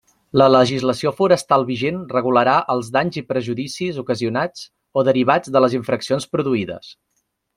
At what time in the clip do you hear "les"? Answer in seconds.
5.67-5.77